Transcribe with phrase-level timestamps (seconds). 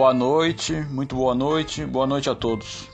[0.00, 2.88] Boa noite, muito boa noite, boa noite a todos.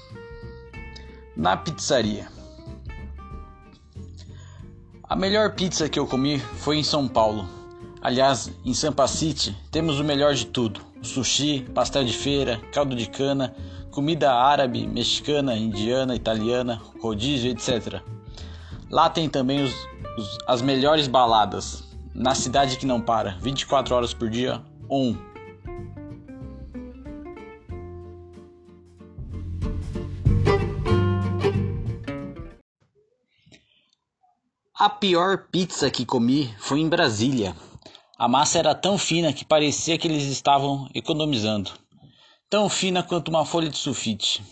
[1.37, 2.27] Na pizzaria.
[5.05, 7.49] A melhor pizza que eu comi foi em São Paulo.
[8.03, 13.09] Aliás, em Sampa City temos o melhor de tudo: sushi, pastel de feira, caldo de
[13.09, 13.55] cana,
[13.93, 18.03] comida árabe, mexicana, indiana, italiana, rodízio, etc.
[18.91, 19.73] Lá tem também os,
[20.19, 25.36] os, as melhores baladas, na cidade que não para, 24 horas por dia, um.
[34.87, 37.57] A pior pizza que comi foi em Brasília.
[38.17, 41.73] A massa era tão fina que parecia que eles estavam economizando.
[42.49, 44.45] Tão fina quanto uma folha de sulfite.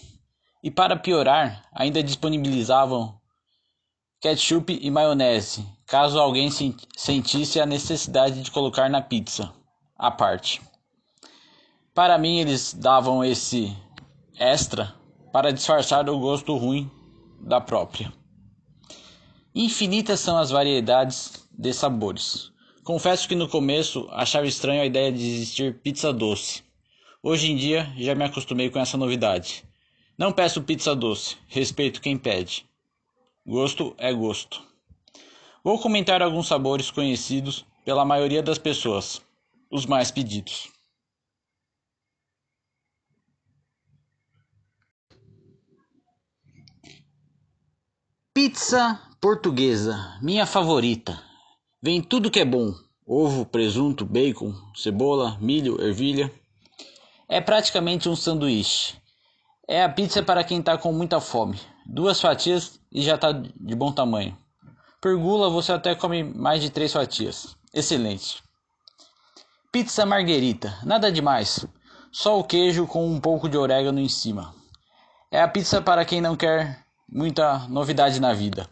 [0.61, 3.15] E para piorar, ainda disponibilizavam
[4.21, 6.51] ketchup e maionese, caso alguém
[6.97, 9.55] sentisse a necessidade de colocar na pizza,
[9.97, 10.61] à parte.
[11.95, 13.73] Para mim, eles davam esse
[14.37, 14.97] extra
[15.33, 16.91] para disfarçar o gosto ruim
[17.41, 18.13] da própria.
[19.57, 22.51] Infinitas são as variedades de sabores.
[22.83, 26.65] Confesso que no começo achava estranho a ideia de existir pizza doce.
[27.23, 29.63] Hoje em dia já me acostumei com essa novidade.
[30.19, 32.67] Não peço pizza doce, respeito quem pede.
[33.47, 34.61] Gosto é gosto.
[35.63, 39.23] Vou comentar alguns sabores conhecidos pela maioria das pessoas,
[39.71, 40.69] os mais pedidos.
[48.35, 51.19] Pizza portuguesa, minha favorita.
[51.83, 52.75] Vem tudo que é bom:
[53.07, 56.31] ovo, presunto, bacon, cebola, milho, ervilha.
[57.27, 58.95] É praticamente um sanduíche.
[59.67, 61.59] É a pizza para quem está com muita fome.
[61.87, 64.37] Duas fatias e já está de bom tamanho.
[65.01, 67.57] Por gula você até come mais de três fatias.
[67.73, 68.43] Excelente.
[69.73, 71.65] Pizza marguerita, nada demais.
[72.13, 74.55] Só o queijo com um pouco de orégano em cima.
[75.31, 78.69] É a pizza para quem não quer muita novidade na vida.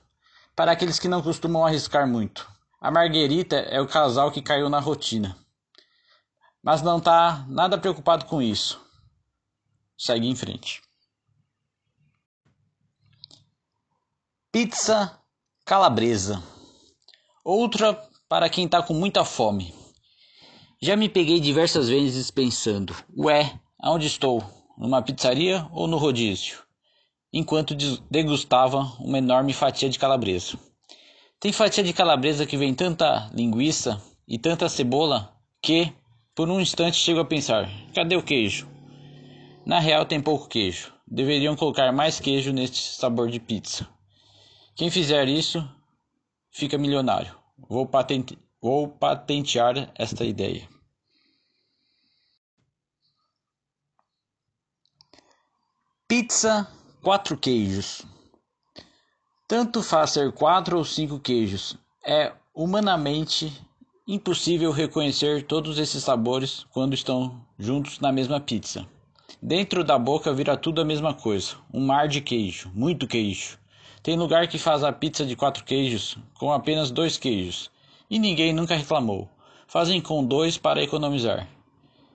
[0.54, 2.50] Para aqueles que não costumam arriscar muito.
[2.80, 5.36] A Marguerita é o casal que caiu na rotina.
[6.62, 8.80] Mas não está nada preocupado com isso.
[9.96, 10.82] Segue em frente.
[14.50, 15.18] Pizza
[15.64, 16.42] calabresa.
[17.44, 17.94] Outra
[18.28, 19.74] para quem está com muita fome.
[20.80, 24.42] Já me peguei diversas vezes pensando: ué, aonde estou?
[24.76, 26.62] Numa pizzaria ou no rodízio?
[27.32, 27.74] Enquanto
[28.10, 30.58] degustava uma enorme fatia de calabresa.
[31.40, 35.92] Tem fatia de calabresa que vem tanta linguiça e tanta cebola que,
[36.34, 38.68] por um instante, chego a pensar: cadê o queijo?
[39.64, 40.92] Na real, tem pouco queijo.
[41.06, 43.88] Deveriam colocar mais queijo neste sabor de pizza.
[44.74, 45.66] Quem fizer isso
[46.50, 47.36] fica milionário.
[47.68, 48.38] Vou, patente...
[48.60, 50.68] Vou patentear esta ideia.
[56.06, 56.68] Pizza
[57.02, 58.06] Quatro queijos.
[59.48, 61.76] Tanto faz ser quatro ou cinco queijos,
[62.06, 63.52] é humanamente
[64.06, 68.86] impossível reconhecer todos esses sabores quando estão juntos na mesma pizza.
[69.42, 73.58] Dentro da boca vira tudo a mesma coisa, um mar de queijo, muito queijo.
[74.00, 77.68] Tem lugar que faz a pizza de quatro queijos com apenas dois queijos
[78.08, 79.28] e ninguém nunca reclamou.
[79.66, 81.48] Fazem com dois para economizar.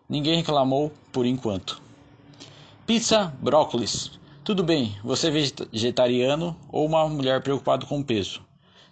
[0.08, 1.82] Ninguém reclamou por enquanto.
[2.86, 4.18] Pizza brócolis.
[4.48, 8.48] Tudo bem, você é vegetariano ou uma mulher preocupada com peso.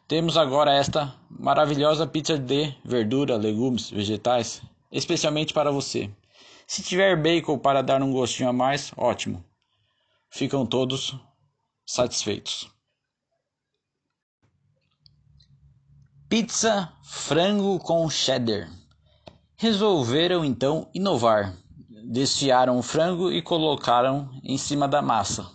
[0.06, 4.62] Temos agora esta maravilhosa pizza de verdura, legumes, vegetais,
[4.92, 6.12] especialmente para você.
[6.68, 9.46] Se tiver bacon para dar um gostinho a mais, ótimo.
[10.30, 11.16] Ficam todos
[11.86, 12.70] satisfeitos.
[16.28, 18.70] Pizza frango com cheddar.
[19.56, 21.56] Resolveram então inovar
[22.08, 25.50] desfiaram o frango e colocaram em cima da massa.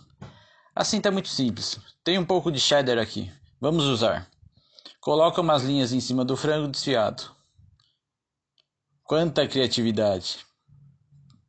[0.75, 1.79] Assim está muito simples.
[2.03, 3.31] Tem um pouco de cheddar aqui.
[3.59, 4.27] Vamos usar.
[4.99, 7.23] Coloca umas linhas em cima do frango desfiado.
[9.03, 10.45] Quanta criatividade.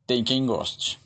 [0.05, 0.99] Tem quem goste.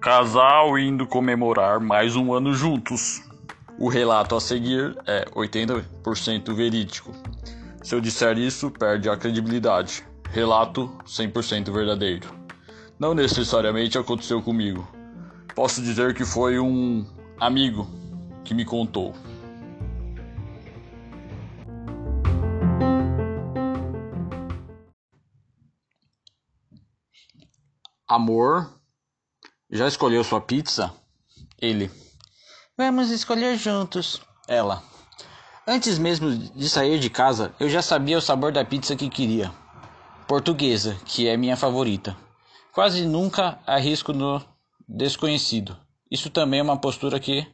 [0.00, 3.25] Casal indo comemorar mais um ano juntos.
[3.78, 7.12] O relato a seguir é 80% verídico.
[7.82, 10.02] Se eu disser isso, perde a credibilidade.
[10.30, 12.34] Relato 100% verdadeiro.
[12.98, 14.88] Não necessariamente aconteceu comigo.
[15.54, 17.06] Posso dizer que foi um
[17.38, 17.86] amigo
[18.44, 19.14] que me contou.
[28.08, 28.70] Amor,
[29.70, 30.94] já escolheu sua pizza?
[31.60, 31.90] Ele.
[32.78, 34.20] Vamos escolher juntos.
[34.46, 34.82] Ela.
[35.66, 39.50] Antes mesmo de sair de casa, eu já sabia o sabor da pizza que queria.
[40.28, 42.14] Portuguesa, que é minha favorita.
[42.74, 44.44] Quase nunca arrisco no
[44.86, 45.74] desconhecido.
[46.10, 47.46] Isso também é uma postura que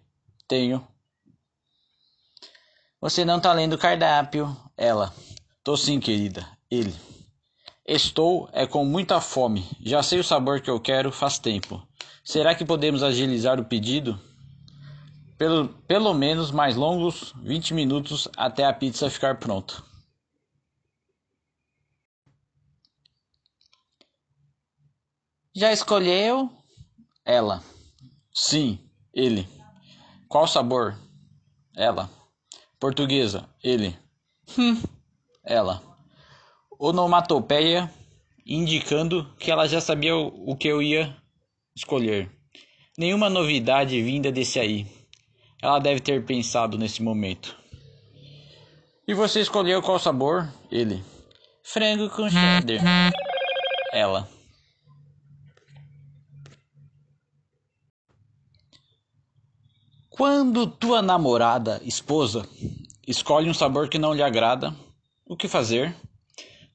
[0.49, 0.85] tenho.
[3.01, 4.57] Você não tá lendo o cardápio.
[4.77, 5.15] Ela.
[5.63, 6.45] Tô sim, querida.
[6.69, 6.93] Ele.
[7.87, 9.69] Estou é com muita fome.
[9.85, 11.81] Já sei o sabor que eu quero faz tempo.
[12.25, 14.21] Será que podemos agilizar o pedido?
[15.43, 19.83] Pelo, pelo menos mais longos 20 minutos até a pizza ficar pronta.
[25.53, 26.49] Já escolheu?
[27.25, 27.61] Ela.
[28.33, 28.79] Sim,
[29.13, 29.49] ele.
[30.29, 30.97] Qual sabor?
[31.77, 32.09] Ela.
[32.79, 33.99] Portuguesa, ele.
[34.57, 34.81] Hum,
[35.43, 35.83] ela.
[36.79, 37.93] Onomatopeia
[38.47, 41.21] indicando que ela já sabia o que eu ia
[41.75, 42.31] escolher.
[42.97, 45.02] Nenhuma novidade vinda desse aí.
[45.63, 47.57] Ela deve ter pensado nesse momento.
[49.07, 50.53] E você escolheu qual sabor?
[50.73, 51.05] Ele.
[51.63, 53.13] Frango com cheddar.
[53.93, 54.29] Ela.
[60.11, 62.45] Quando tua namorada, esposa,
[63.07, 64.75] escolhe um sabor que não lhe agrada,
[65.25, 65.95] o que fazer?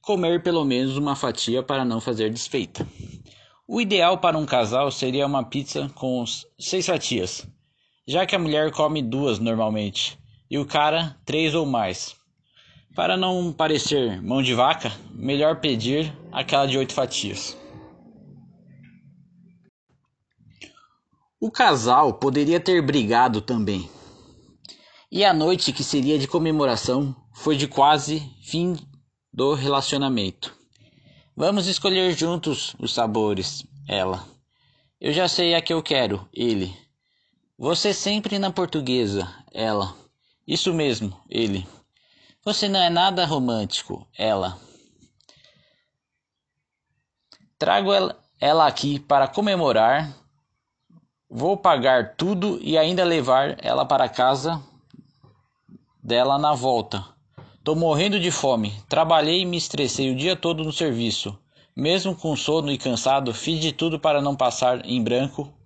[0.00, 2.88] Comer pelo menos uma fatia para não fazer desfeita.
[3.66, 6.24] O ideal para um casal seria uma pizza com
[6.58, 7.46] seis fatias,
[8.08, 10.18] já que a mulher come duas normalmente
[10.50, 12.16] e o cara três ou mais.
[12.96, 17.54] Para não parecer mão de vaca, melhor pedir aquela de oito fatias.
[21.38, 23.88] O casal poderia ter brigado também.
[25.12, 28.74] E a noite que seria de comemoração foi de quase fim
[29.30, 30.56] do relacionamento.
[31.36, 34.26] Vamos escolher juntos os sabores, ela.
[34.98, 36.87] Eu já sei a que eu quero, ele.
[37.60, 39.92] Você sempre na portuguesa, ela.
[40.46, 41.66] Isso mesmo, ele.
[42.44, 44.56] Você não é nada romântico, ela.
[47.58, 47.90] Trago
[48.40, 50.16] ela aqui para comemorar.
[51.28, 54.62] Vou pagar tudo e ainda levar ela para casa
[56.00, 57.04] dela na volta.
[57.64, 58.72] Tô morrendo de fome.
[58.88, 61.36] Trabalhei e me estressei o dia todo no serviço.
[61.74, 65.57] Mesmo com sono e cansado, fiz de tudo para não passar em branco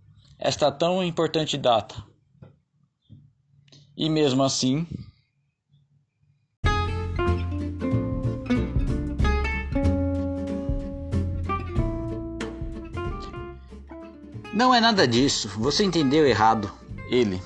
[0.45, 2.03] esta tão importante data.
[3.97, 4.87] E mesmo assim,
[14.53, 16.71] Não é nada disso, você entendeu errado.
[17.09, 17.41] Ele.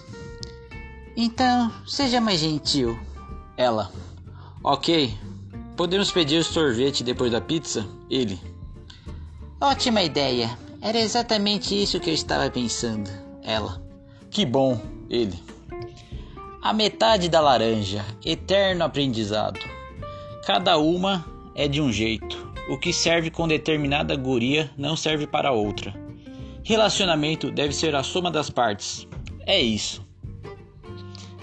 [1.16, 2.98] Então, seja mais gentil.
[3.56, 3.92] Ela.
[4.62, 5.16] Ok.
[5.76, 7.86] Podemos pedir sorvete depois da pizza?
[8.10, 8.40] Ele.
[9.60, 10.58] Ótima ideia.
[10.80, 13.10] Era exatamente isso que eu estava pensando.
[13.42, 13.80] Ela.
[14.30, 15.38] Que bom, ele.
[16.62, 19.60] A metade da laranja, eterno aprendizado.
[20.44, 21.24] Cada uma
[21.54, 22.46] é de um jeito.
[22.68, 25.94] O que serve com determinada guria não serve para outra.
[26.64, 29.06] Relacionamento deve ser a soma das partes.
[29.46, 30.04] É isso.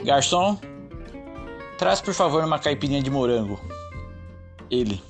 [0.04, 0.60] Garçom,
[1.78, 3.58] traz por favor uma caipirinha de morango.
[4.70, 5.02] Ele.